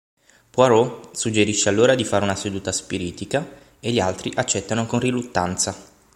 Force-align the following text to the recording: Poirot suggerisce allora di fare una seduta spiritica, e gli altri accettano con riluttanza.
Poirot 0.49 1.15
suggerisce 1.15 1.69
allora 1.69 1.93
di 1.93 2.03
fare 2.03 2.23
una 2.23 2.33
seduta 2.33 2.71
spiritica, 2.71 3.47
e 3.79 3.91
gli 3.91 3.99
altri 3.99 4.31
accettano 4.35 4.87
con 4.87 4.97
riluttanza. 4.97 5.75